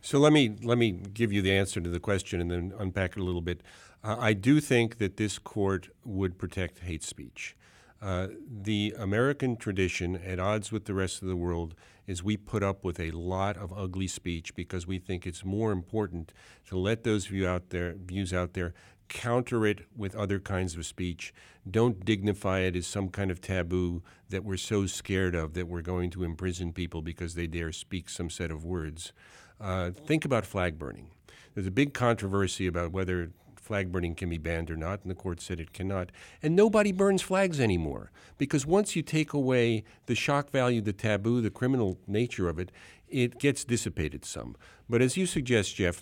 [0.00, 3.16] So let me let me give you the answer to the question and then unpack
[3.16, 3.62] it a little bit.
[4.02, 7.56] Uh, I do think that this court would protect hate speech.
[8.00, 11.74] Uh, the American tradition, at odds with the rest of the world,
[12.06, 15.72] is we put up with a lot of ugly speech because we think it's more
[15.72, 16.32] important
[16.66, 18.72] to let those view out there, views out there
[19.08, 21.32] counter it with other kinds of speech.
[21.68, 25.82] Don't dignify it as some kind of taboo that we're so scared of that we're
[25.82, 29.12] going to imprison people because they dare speak some set of words.
[29.60, 31.10] Uh, think about flag burning.
[31.54, 33.32] There's a big controversy about whether
[33.68, 36.10] flag burning can be banned or not, and the court said it cannot.
[36.42, 41.42] And nobody burns flags anymore because once you take away the shock value, the taboo,
[41.42, 42.72] the criminal nature of it,
[43.08, 44.56] it gets dissipated some.
[44.88, 46.00] But as you suggest, Jeff,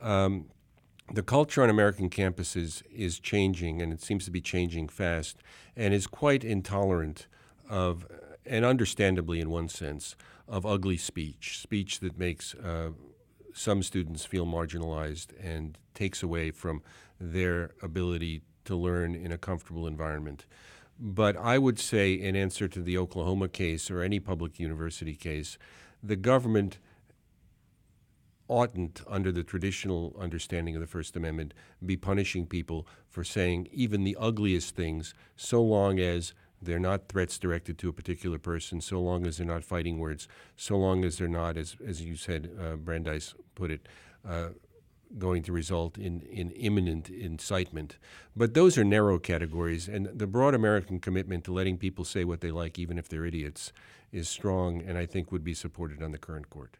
[0.00, 0.46] um,
[1.12, 5.36] the culture on American campuses is changing, and it seems to be changing fast,
[5.76, 7.26] and is quite intolerant
[7.68, 8.06] of,
[8.46, 10.14] and understandably in one sense,
[10.46, 12.90] of ugly speech, speech that makes uh,
[13.54, 16.82] some students feel marginalized and takes away from
[17.20, 20.46] their ability to learn in a comfortable environment.
[20.98, 25.56] But I would say, in answer to the Oklahoma case or any public university case,
[26.02, 26.78] the government
[28.48, 34.04] oughtn't, under the traditional understanding of the First Amendment, be punishing people for saying even
[34.04, 39.00] the ugliest things, so long as they're not threats directed to a particular person, so
[39.00, 42.50] long as they're not fighting words, so long as they're not, as, as you said,
[42.60, 43.88] uh, Brandeis put it,
[44.28, 44.48] uh,
[45.18, 47.98] going to result in, in imminent incitement.
[48.36, 52.40] But those are narrow categories, and the broad American commitment to letting people say what
[52.40, 53.72] they like, even if they're idiots,
[54.12, 56.76] is strong and I think would be supported on the current court.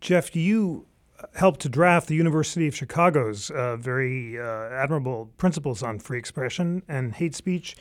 [0.00, 0.86] Jeff, you
[1.34, 6.82] helped to draft the University of Chicago's uh, very uh, admirable principles on free expression
[6.88, 7.76] and hate speech.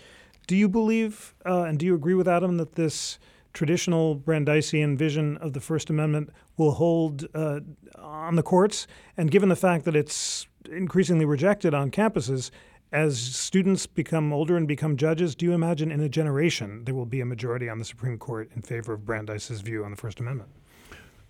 [0.47, 3.19] Do you believe uh, and do you agree with Adam that this
[3.53, 7.61] traditional Brandeisian vision of the First Amendment will hold uh,
[7.97, 8.85] on the courts?
[9.17, 12.51] And given the fact that it's increasingly rejected on campuses,
[12.91, 17.05] as students become older and become judges, do you imagine in a generation there will
[17.05, 20.19] be a majority on the Supreme Court in favor of Brandeis's view on the First
[20.19, 20.49] Amendment?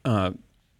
[0.04, 0.32] Uh,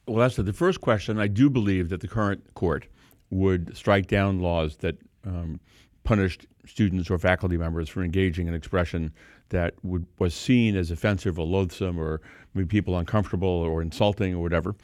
[0.08, 1.20] well, that's the first question.
[1.20, 2.88] I do believe that the current court
[3.32, 5.60] would strike down laws that um,
[6.06, 9.12] punished students or faculty members for engaging in expression
[9.50, 12.22] that would, was seen as offensive or loathsome or
[12.54, 14.76] made people uncomfortable or insulting or whatever.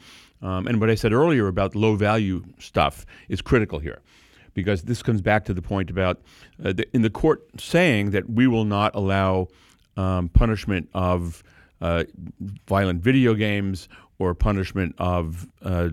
[0.42, 4.00] Um, and what I said earlier about low value stuff is critical here
[4.54, 6.20] because this comes back to the point about
[6.62, 9.48] uh, the, in the court saying that we will not allow
[9.96, 11.42] um, punishment of
[11.80, 12.04] uh,
[12.66, 15.88] violent video games or punishment of uh,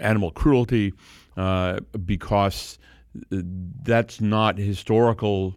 [0.00, 0.92] animal cruelty
[1.36, 2.78] uh, because
[3.30, 5.54] that's not historical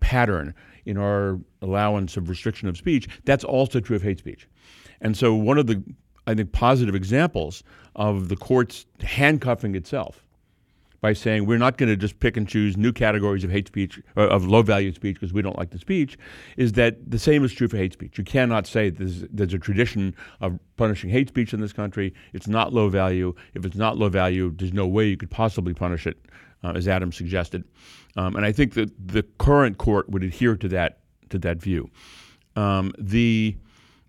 [0.00, 3.08] pattern in our allowance of restriction of speech.
[3.24, 4.48] That's also true of hate speech.
[5.00, 5.82] And so one of the
[6.26, 7.62] I think positive examples
[7.96, 10.27] of the courts handcuffing itself
[11.00, 14.00] by saying we're not going to just pick and choose new categories of hate speech
[14.16, 16.18] uh, of low value speech because we don't like the speech
[16.56, 18.18] is that the same is true for hate speech.
[18.18, 22.14] You cannot say there's, there's a tradition of punishing hate speech in this country.
[22.32, 23.34] It's not low value.
[23.54, 26.18] If it's not low value, there's no way you could possibly punish it,
[26.64, 27.64] uh, as Adam suggested.
[28.16, 30.98] Um, and I think that the current court would adhere to that
[31.30, 31.90] to that view.
[32.56, 33.56] Um, the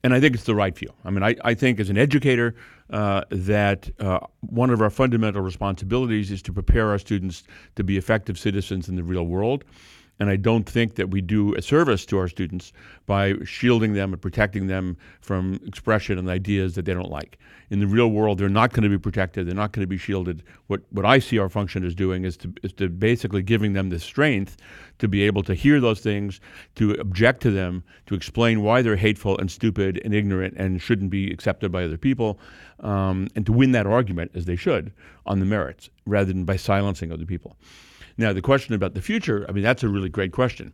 [0.04, 0.89] and I think it's the right view.
[1.04, 2.56] I mean, I, I think as an educator
[2.89, 7.43] uh, that uh, one of our fundamental responsibilities is to prepare our students
[7.75, 9.63] to be effective citizens in the real world.
[10.19, 12.73] And I don't think that we do a service to our students
[13.05, 17.39] by shielding them and protecting them from expression and ideas that they don't like.
[17.69, 19.47] In the real world, they're not going to be protected.
[19.47, 20.43] They're not going to be shielded.
[20.67, 23.89] What, what I see our function as doing is to, is to basically giving them
[23.89, 24.58] the strength
[24.97, 26.41] to be able to hear those things,
[26.75, 31.12] to object to them, to explain why they're hateful and stupid and ignorant and shouldn't
[31.12, 32.39] be accepted by other people,
[32.82, 34.91] um, and to win that argument, as they should,
[35.25, 37.55] on the merits, rather than by silencing other people.
[38.19, 40.73] Now, the question about the future, I mean, that's a really great question.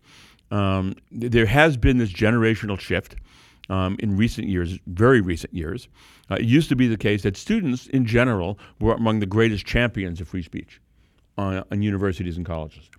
[0.49, 3.17] Um, there has been this generational shift
[3.69, 5.87] um, in recent years, very recent years.
[6.31, 9.63] Uh, it used to be the case that students in general were among the greatest
[9.63, 10.81] champions of free speech
[11.37, 12.89] on, on universities and colleges.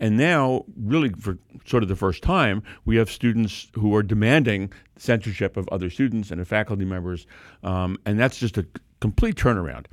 [0.00, 4.72] And now, really, for sort of the first time, we have students who are demanding
[4.96, 7.26] censorship of other students and of faculty members,
[7.62, 8.66] um, and that's just a
[9.00, 9.84] complete turnaround.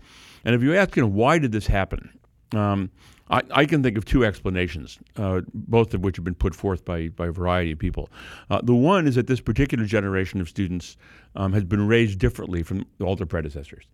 [0.45, 2.17] And if you ask, you know, why did this happen?
[2.53, 2.89] Um,
[3.29, 6.83] I, I, can think of two explanations, uh, both of which have been put forth
[6.83, 8.09] by, by a variety of people.
[8.49, 10.97] Uh, the one is that this particular generation of students
[11.35, 13.85] um, has been raised differently from all their predecessors.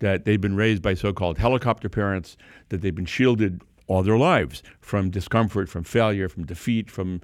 [0.00, 2.36] That they've been raised by so called helicopter parents,
[2.68, 7.20] that they've been shielded all their lives from discomfort, from failure, from defeat, from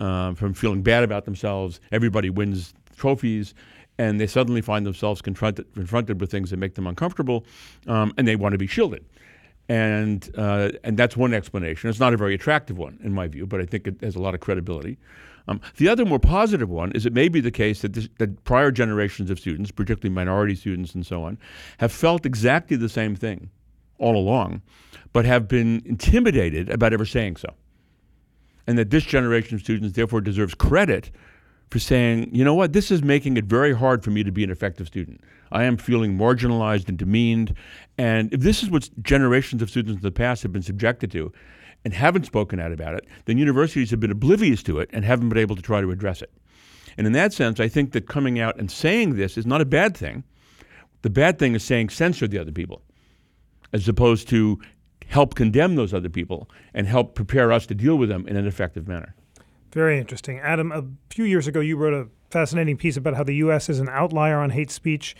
[0.00, 1.80] um, from feeling bad about themselves.
[1.90, 3.52] Everybody wins trophies,
[3.98, 7.44] and they suddenly find themselves confronted confronted with things that make them uncomfortable,
[7.86, 9.04] um, and they want to be shielded.
[9.68, 11.90] And uh, and that's one explanation.
[11.90, 14.20] It's not a very attractive one in my view, but I think it has a
[14.20, 14.98] lot of credibility.
[15.46, 18.44] Um, the other more positive one is it may be the case that, this, that
[18.44, 21.38] prior generations of students, particularly minority students and so on,
[21.78, 23.50] have felt exactly the same thing
[23.98, 24.62] all along,
[25.12, 27.48] but have been intimidated about ever saying so.
[28.66, 31.10] And that this generation of students therefore deserves credit
[31.70, 34.44] for saying, you know what, this is making it very hard for me to be
[34.44, 35.20] an effective student.
[35.52, 37.54] I am feeling marginalized and demeaned.
[37.96, 41.32] And if this is what generations of students in the past have been subjected to
[41.84, 45.28] and haven't spoken out about it, then universities have been oblivious to it and haven't
[45.28, 46.32] been able to try to address it.
[46.96, 49.66] And in that sense, I think that coming out and saying this is not a
[49.66, 50.24] bad thing.
[51.02, 52.82] The bad thing is saying censor the other people,
[53.72, 54.58] as opposed to
[55.06, 58.46] help condemn those other people and help prepare us to deal with them in an
[58.46, 59.14] effective manner.
[59.78, 60.40] Very interesting.
[60.40, 63.68] Adam, a few years ago, you wrote a fascinating piece about how the U.S.
[63.68, 65.14] is an outlier on hate speech.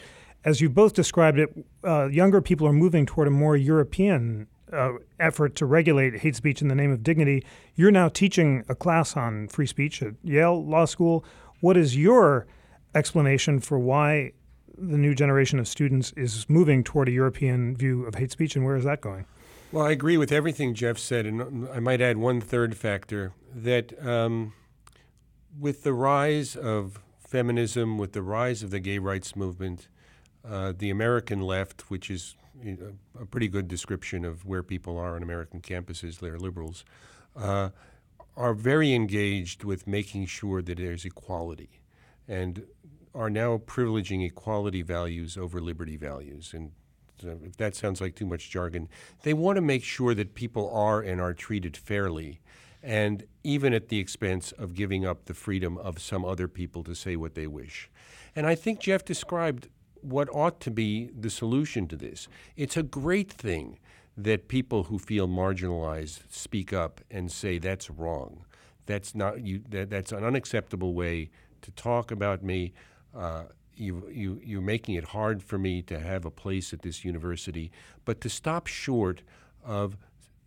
[0.44, 4.94] As you both described it, uh, younger people are moving toward a more European uh,
[5.20, 7.46] effort to regulate hate speech in the name of dignity.
[7.76, 11.24] You're now teaching a class on free speech at Yale Law School.
[11.60, 12.48] What is your
[12.96, 14.32] explanation for why
[14.76, 18.64] the new generation of students is moving toward a European view of hate speech, and
[18.64, 19.24] where is that going?
[19.70, 23.92] Well, I agree with everything Jeff said, and I might add one third factor that
[24.06, 24.54] um,
[25.60, 29.88] with the rise of feminism, with the rise of the gay rights movement,
[30.42, 32.34] uh, the American left, which is
[33.20, 36.86] a pretty good description of where people are on American campuses, they're liberals,
[37.36, 37.68] uh,
[38.38, 41.82] are very engaged with making sure that there's equality
[42.26, 42.64] and
[43.14, 46.52] are now privileging equality values over liberty values.
[46.54, 46.72] And
[47.24, 48.88] if that sounds like too much jargon,
[49.22, 52.40] they want to make sure that people are and are treated fairly,
[52.82, 56.94] and even at the expense of giving up the freedom of some other people to
[56.94, 57.90] say what they wish.
[58.36, 59.68] And I think Jeff described
[60.00, 62.28] what ought to be the solution to this.
[62.56, 63.78] It's a great thing
[64.16, 68.44] that people who feel marginalized speak up and say that's wrong.
[68.86, 69.62] That's not you.
[69.68, 71.30] That, that's an unacceptable way
[71.62, 72.72] to talk about me.
[73.14, 73.44] Uh,
[73.78, 77.70] you, you, you're making it hard for me to have a place at this university,
[78.04, 79.22] but to stop short
[79.64, 79.96] of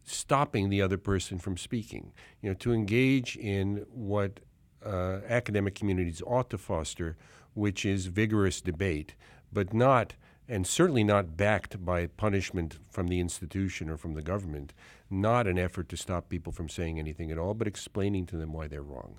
[0.03, 2.11] stopping the other person from speaking.
[2.41, 4.39] You know, to engage in what
[4.85, 7.17] uh, academic communities ought to foster,
[7.53, 9.15] which is vigorous debate,
[9.51, 10.15] but not,
[10.47, 14.73] and certainly not backed by punishment from the institution or from the government,
[15.09, 18.53] not an effort to stop people from saying anything at all, but explaining to them
[18.53, 19.17] why they're wrong.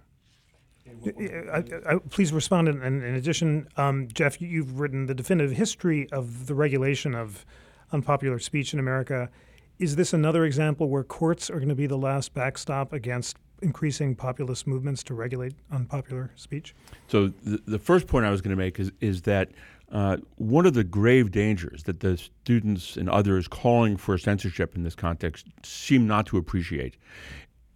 [1.53, 2.69] I, I, please respond.
[2.69, 7.45] In, in, in addition, um, Jeff, you've written the definitive history of the regulation of
[7.93, 9.31] unpopular speech in America.
[9.79, 14.15] Is this another example where courts are going to be the last backstop against increasing
[14.15, 16.75] populist movements to regulate unpopular speech?
[17.09, 19.51] So the, the first point I was going to make is, is that
[19.91, 24.85] uh, one of the grave dangers that the students and others calling for censorship in
[24.85, 26.97] this context seem not to appreciate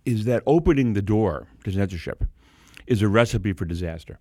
[0.04, 2.24] is that opening the door to censorship
[2.86, 4.18] is a recipe for disaster.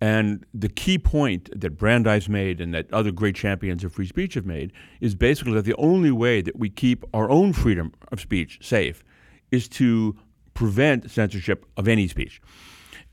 [0.00, 4.34] And the key point that Brandeis made and that other great champions of free speech
[4.34, 8.20] have made is basically that the only way that we keep our own freedom of
[8.20, 9.04] speech safe
[9.50, 10.16] is to
[10.54, 12.40] prevent censorship of any speech.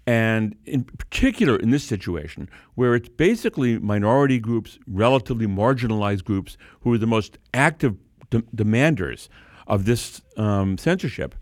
[0.05, 6.93] And in particular, in this situation, where it's basically minority groups, relatively marginalized groups, who
[6.93, 7.97] are the most active
[8.29, 9.27] de- demanders
[9.67, 11.36] of this um, censorship,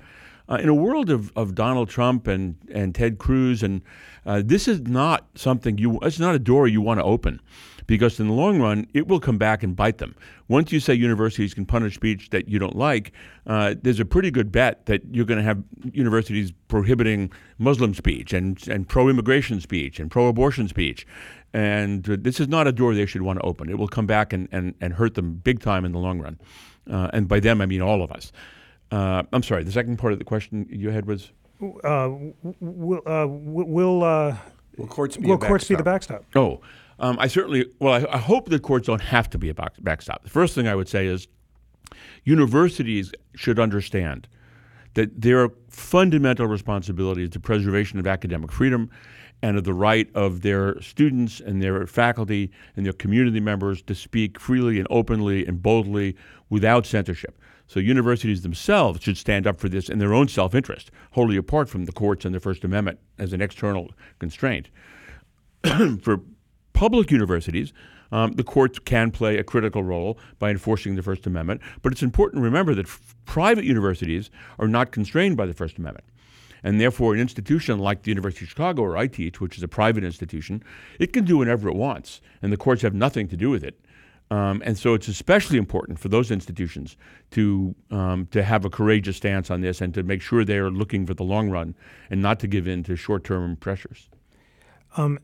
[0.49, 3.81] uh, in a world of, of Donald Trump and, and Ted Cruz, and
[4.25, 7.39] uh, this is not something you, it's not a door you want to open
[7.87, 10.15] because in the long run, it will come back and bite them.
[10.47, 13.11] Once you say universities can punish speech that you don't like,
[13.47, 18.33] uh, there's a pretty good bet that you're going to have universities prohibiting Muslim speech
[18.33, 21.05] and, and pro immigration speech and pro abortion speech.
[21.53, 23.69] And this is not a door they should want to open.
[23.69, 26.39] It will come back and, and, and hurt them big time in the long run.
[26.89, 28.31] Uh, and by them, I mean all of us.
[28.91, 29.63] Uh, I'm sorry.
[29.63, 31.31] The second part of the question you had was.
[31.61, 32.11] Uh,
[32.59, 34.35] will uh, will uh,
[34.77, 36.25] will courts be will courts be the backstop?
[36.35, 36.61] Oh,
[36.99, 37.65] um, I certainly.
[37.79, 40.23] Well, I, I, hope the courts don't have to be a backstop.
[40.23, 41.27] The first thing I would say is,
[42.25, 44.27] universities should understand
[44.95, 48.89] that their fundamental responsibility is the preservation of academic freedom
[49.41, 53.93] and of the right of their students and their faculty and their community members to
[53.93, 56.15] speak freely and openly and boldly
[56.49, 57.37] without censorship.
[57.67, 61.85] So universities themselves should stand up for this in their own self-interest, wholly apart from
[61.85, 64.69] the courts and the First Amendment as an external constraint.
[66.01, 66.21] for
[66.73, 67.73] public universities,
[68.11, 71.61] um, the courts can play a critical role by enforcing the First Amendment.
[71.81, 75.77] But it's important to remember that f- private universities are not constrained by the First
[75.77, 76.05] Amendment.
[76.63, 79.67] And therefore, an institution like the University of Chicago, where I teach, which is a
[79.67, 80.63] private institution,
[80.99, 83.79] it can do whatever it wants, and the courts have nothing to do with it.
[84.31, 86.97] Um, and so it's especially important for those institutions
[87.31, 90.71] to, um, to have a courageous stance on this and to make sure they are
[90.71, 91.75] looking for the long run
[92.09, 94.09] and not to give in to short term pressures.
[94.97, 95.19] Um,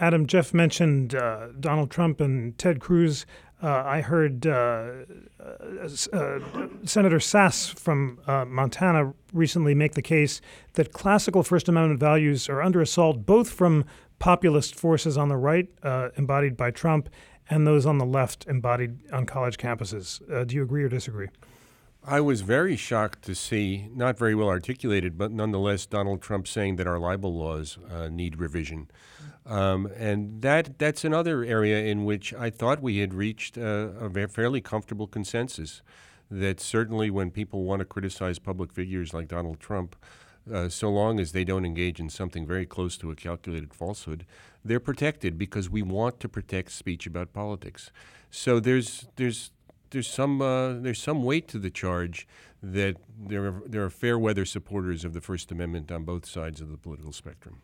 [0.00, 3.26] Adam, Jeff mentioned uh, Donald Trump and Ted Cruz.
[3.60, 4.92] Uh, I heard uh,
[5.40, 6.38] uh
[6.84, 10.40] Senator Sasse from uh, Montana recently make the case
[10.74, 13.84] that classical First Amendment values are under assault both from
[14.20, 17.08] populist forces on the right, uh, embodied by Trump,
[17.50, 20.20] and those on the left embodied on college campuses.
[20.30, 21.28] Uh, do you agree or disagree?
[22.04, 26.76] I was very shocked to see, not very well articulated, but nonetheless, Donald Trump saying
[26.76, 28.88] that our libel laws uh, need revision.
[29.44, 34.60] Um, and that that's another area in which I thought we had reached a, fairly
[34.60, 35.82] comfortable consensus.
[36.30, 39.96] That certainly, when people want to criticize public figures like Donald Trump,
[40.52, 44.26] uh, so long as they don't engage in something very close to a calculated falsehood,
[44.68, 47.90] they're protected because we want to protect speech about politics.
[48.30, 49.50] So there's there's
[49.90, 52.26] there's some uh, there's some weight to the charge
[52.62, 56.60] that there are, there are fair weather supporters of the First Amendment on both sides
[56.60, 57.62] of the political spectrum.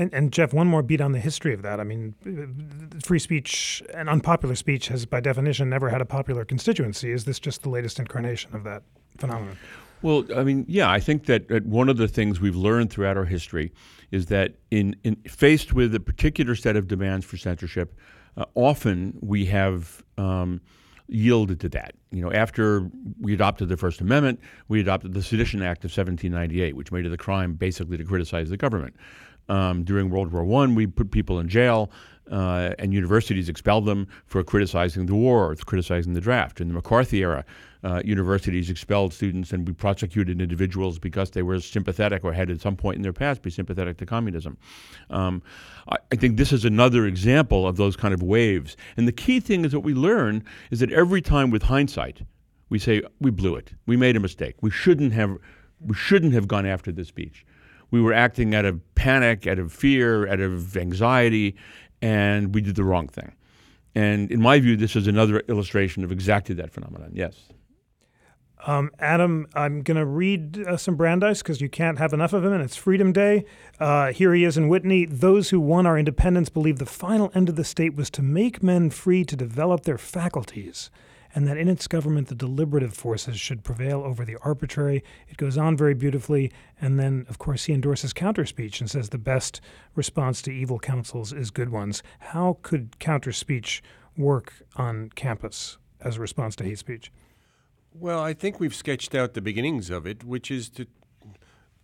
[0.00, 1.80] And, and, Jeff, one more beat on the history of that.
[1.80, 2.14] I mean,
[3.02, 7.10] free speech and unpopular speech has, by definition, never had a popular constituency.
[7.10, 8.84] Is this just the latest incarnation of that
[9.18, 9.56] phenomenon?
[10.00, 13.16] Well, I mean, yeah, I think that, that one of the things we've learned throughout
[13.16, 13.72] our history
[14.10, 17.94] is that in, in faced with a particular set of demands for censorship,
[18.36, 20.60] uh, often we have um,
[21.08, 21.94] yielded to that.
[22.10, 22.90] You know, after
[23.20, 27.12] we adopted the First Amendment, we adopted the Sedition Act of 1798, which made it
[27.12, 28.94] a crime basically to criticize the government.
[29.48, 31.90] Um, during World War I, we put people in jail
[32.30, 36.60] uh, and universities expelled them for criticizing the war or criticizing the draft.
[36.60, 37.44] In the McCarthy era,
[37.84, 42.60] uh, universities expelled students and we prosecuted individuals because they were sympathetic or had at
[42.60, 44.58] some point in their past be sympathetic to communism.
[45.10, 45.42] Um,
[45.88, 48.76] I, I, think this is another example of those kind of waves.
[48.96, 52.22] And the key thing is what we learn is that every time with hindsight,
[52.68, 55.38] we say we blew it, we made a mistake, we shouldn't have,
[55.80, 57.46] we shouldn't have gone after this speech.
[57.90, 61.56] We were acting out of panic, out of fear, out of anxiety,
[62.02, 63.32] and we did the wrong thing.
[63.94, 67.10] And in my view, this is another illustration of exactly that phenomenon.
[67.14, 67.34] Yes.
[68.66, 72.44] Um, Adam, I'm going to read uh, some Brandeis because you can't have enough of
[72.44, 73.44] him, and it's Freedom Day.
[73.78, 75.04] Uh, here he is in Whitney.
[75.04, 78.62] Those who won our independence believe the final end of the state was to make
[78.62, 80.90] men free to develop their faculties
[81.38, 85.04] and that in its government the deliberative forces should prevail over the arbitrary.
[85.28, 89.10] It goes on very beautifully, and then, of course, he endorses counter speech and says
[89.10, 89.60] the best
[89.94, 92.02] response to evil counsels is good ones.
[92.18, 93.84] How could counter speech
[94.16, 97.12] work on campus as a response to hate speech?
[97.94, 100.88] Well, I think we've sketched out the beginnings of it, which is to,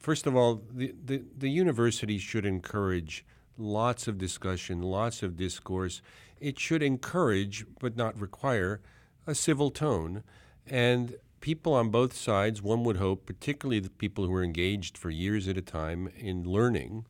[0.00, 3.24] first of all, the, the, the university should encourage
[3.56, 6.02] lots of discussion, lots of discourse.
[6.40, 8.80] It should encourage, but not require,
[9.26, 10.22] a civil tone.
[10.66, 15.10] And people on both sides, one would hope, particularly the people who are engaged for
[15.10, 17.06] years at a time in learning,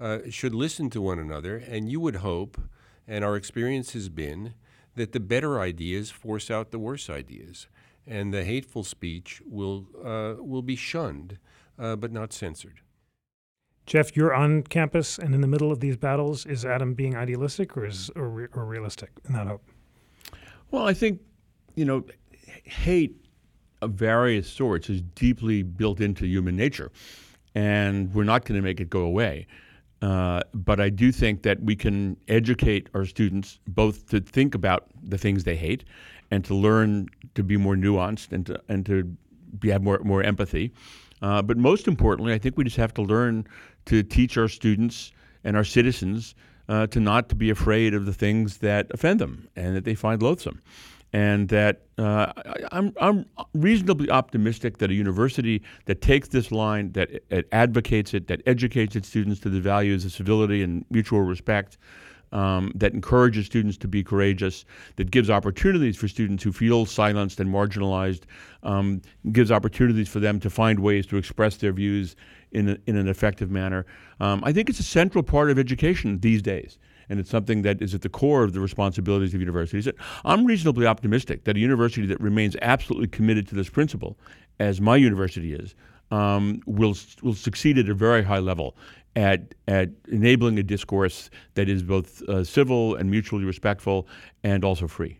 [0.00, 1.56] uh, should listen to one another.
[1.56, 2.60] And you would hope,
[3.06, 4.54] and our experience has been,
[4.96, 7.68] that the better ideas force out the worse ideas.
[8.06, 11.38] And the hateful speech will, uh, will be shunned,
[11.78, 12.80] uh, but not censored.
[13.86, 16.44] Jeff, you're on campus and in the middle of these battles.
[16.44, 19.62] Is Adam being idealistic or, is, or, re- or realistic in that hope?
[20.72, 21.20] Well, I think
[21.76, 22.04] you know,
[22.64, 23.14] hate
[23.82, 26.90] of various sorts is deeply built into human nature,
[27.54, 29.46] and we're not going to make it go away.
[30.02, 34.86] Uh, but I do think that we can educate our students both to think about
[35.02, 35.84] the things they hate
[36.30, 39.04] and to learn to be more nuanced and to, and to
[39.58, 40.72] be, have more, more empathy.
[41.22, 43.46] Uh, but most importantly, I think we just have to learn
[43.86, 45.12] to teach our students
[45.44, 46.34] and our citizens
[46.68, 49.94] uh, to not to be afraid of the things that offend them and that they
[49.94, 50.60] find loathsome
[51.12, 52.32] and that uh,
[52.72, 58.42] I'm, I'm reasonably optimistic that a university that takes this line, that advocates it, that
[58.46, 61.78] educates its students to the values of civility and mutual respect,
[62.32, 64.64] um, that encourages students to be courageous,
[64.96, 68.22] that gives opportunities for students who feel silenced and marginalized,
[68.62, 69.00] um,
[69.32, 72.16] gives opportunities for them to find ways to express their views
[72.52, 73.86] in, a, in an effective manner.
[74.20, 76.78] Um, I think it's a central part of education these days
[77.08, 79.88] and it's something that is at the core of the responsibilities of universities.
[80.24, 84.18] I'm reasonably optimistic that a university that remains absolutely committed to this principle,
[84.58, 85.74] as my university is,
[86.10, 88.76] um, will will succeed at a very high level
[89.16, 94.06] at at enabling a discourse that is both uh, civil and mutually respectful
[94.44, 95.18] and also free.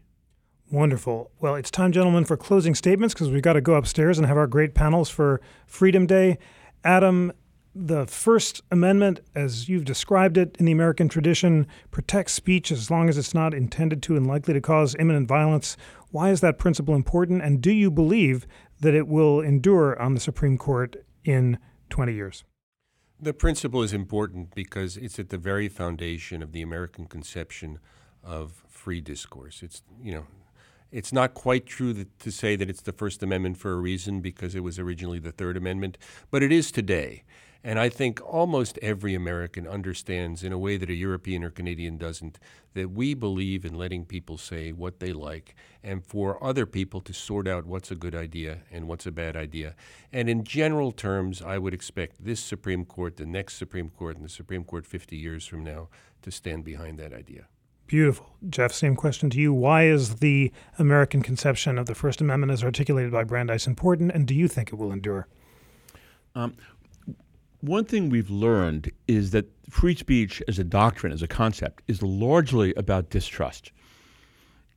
[0.71, 1.31] Wonderful.
[1.41, 4.37] Well, it's time, gentlemen, for closing statements because we've got to go upstairs and have
[4.37, 6.39] our great panels for Freedom Day.
[6.83, 7.33] Adam,
[7.79, 13.09] the First Amendment, as you've described it in the American tradition, protects speech as long
[13.09, 15.77] as it's not intended to and likely to cause imminent violence.
[16.11, 17.43] Why is that principle important?
[17.43, 18.47] And do you believe
[18.81, 21.59] that it will endure on the Supreme Court in
[21.91, 22.45] 20 years?
[23.21, 27.79] The principle is important because it's at the very foundation of the American conception
[28.25, 29.63] of free discourse.
[29.63, 30.27] It's, you know,
[30.91, 34.21] it's not quite true that, to say that it's the First Amendment for a reason
[34.21, 35.99] because it was originally the Third Amendment,
[36.31, 37.25] but it is today.
[37.67, 41.99] And I think almost every American understands, in a way that a European or Canadian
[41.99, 42.39] doesn't,
[42.75, 47.13] that we believe in letting people say what they like and for other people to
[47.13, 49.75] sort out what's a good idea and what's a bad idea.
[50.13, 54.25] And in general terms, I would expect this Supreme Court, the next Supreme Court, and
[54.25, 55.89] the Supreme Court 50 years from now
[56.23, 57.49] to stand behind that idea.
[57.89, 58.31] Beautiful.
[58.49, 59.53] Jeff, same question to you.
[59.53, 64.25] Why is the American conception of the First Amendment as articulated by Brandeis important, and
[64.25, 65.27] do you think it will endure?
[66.37, 66.55] Um,
[67.67, 72.03] one thing we've learned is that free speech as a doctrine, as a concept, is
[72.03, 73.73] largely about distrust.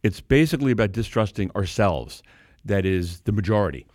[0.04, 2.24] It's basically about distrusting ourselves,
[2.66, 3.86] that is, the majority,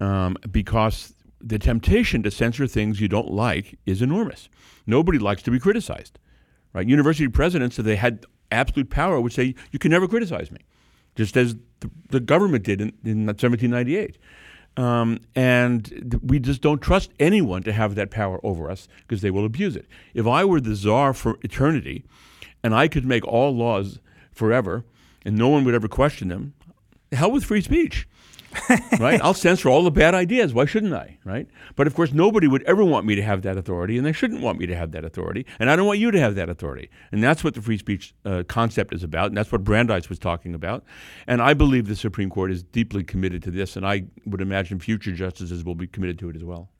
[0.00, 4.48] um, because the temptation to censor things you don't like is enormous.
[4.86, 6.18] Nobody likes to be criticized.
[6.72, 6.86] Right?
[6.86, 10.60] University presidents, if they had absolute power, would say, You can never criticize me,
[11.14, 14.18] just as the, the government did in, in 1798.
[14.76, 19.30] Um, and we just don't trust anyone to have that power over us because they
[19.30, 19.86] will abuse it.
[20.14, 22.04] If I were the czar for eternity
[22.62, 23.98] and I could make all laws
[24.30, 24.84] forever
[25.24, 26.54] and no one would ever question them,
[27.10, 28.06] hell with free speech.
[29.00, 29.20] right?
[29.22, 30.54] I'll censor all the bad ideas.
[30.54, 31.18] Why shouldn't I?
[31.24, 31.46] Right?
[31.76, 34.40] But of course, nobody would ever want me to have that authority, and they shouldn't
[34.40, 35.46] want me to have that authority.
[35.58, 36.90] And I don't want you to have that authority.
[37.12, 40.18] And that's what the free speech uh, concept is about, and that's what Brandeis was
[40.18, 40.84] talking about.
[41.26, 44.80] And I believe the Supreme Court is deeply committed to this, and I would imagine
[44.80, 46.70] future justices will be committed to it as well.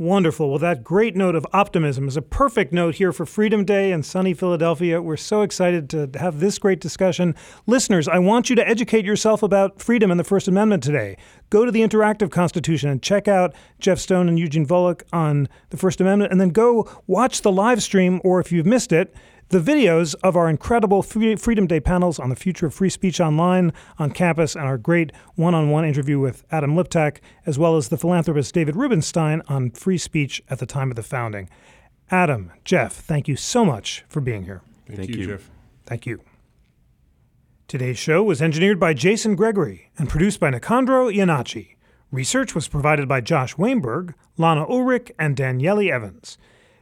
[0.00, 0.48] Wonderful.
[0.48, 4.02] Well, that great note of optimism is a perfect note here for Freedom Day in
[4.02, 5.02] sunny Philadelphia.
[5.02, 7.34] We're so excited to have this great discussion.
[7.66, 11.18] Listeners, I want you to educate yourself about freedom and the First Amendment today.
[11.50, 15.76] Go to the Interactive Constitution and check out Jeff Stone and Eugene Volokh on the
[15.76, 19.14] First Amendment, and then go watch the live stream, or if you've missed it,
[19.50, 23.72] the videos of our incredible Freedom Day panels on the future of free speech online
[23.98, 27.88] on campus and our great one on one interview with Adam Liptak, as well as
[27.88, 31.50] the philanthropist David Rubenstein on free speech at the time of the founding.
[32.12, 34.62] Adam, Jeff, thank you so much for being here.
[34.86, 35.26] Thank, Thank you, you.
[35.26, 35.50] Jeff.
[35.84, 36.20] Thank you.
[37.66, 41.76] Today's show was engineered by Jason Gregory and produced by Nicandro Iannacci.
[42.12, 46.38] Research was provided by Josh Weinberg, Lana Ulrich, and Danieli Evans.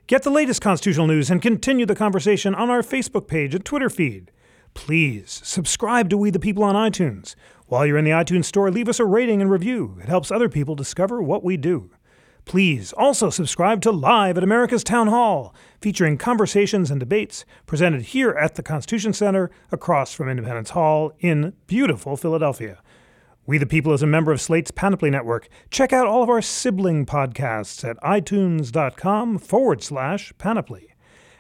[0.09, 3.91] Get the latest constitutional news and continue the conversation on our Facebook page and Twitter
[3.91, 4.31] feed.
[4.73, 7.35] Please subscribe to We the People on iTunes.
[7.67, 9.99] While you're in the iTunes store, leave us a rating and review.
[10.03, 11.91] It helps other people discover what we do.
[12.47, 18.31] Please also subscribe to Live at America's Town Hall, featuring conversations and debates presented here
[18.31, 22.81] at the Constitution Center across from Independence Hall in beautiful Philadelphia.
[23.49, 25.49] We the People is a member of Slate's Panoply Network.
[25.71, 30.95] Check out all of our sibling podcasts at itunes.com forward slash panoply.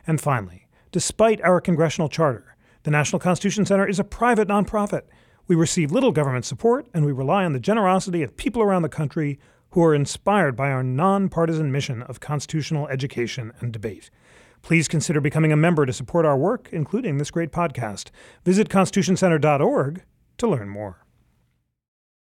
[0.06, 5.02] And finally, despite our congressional charter, the National Constitution Center is a private nonprofit.
[5.48, 8.88] We receive little government support, and we rely on the generosity of people around the
[8.88, 9.38] country
[9.72, 14.08] who are inspired by our nonpartisan mission of constitutional education and debate.
[14.62, 18.08] Please consider becoming a member to support our work, including this great podcast.
[18.46, 20.04] Visit constitutioncenter.org
[20.38, 21.04] to learn more.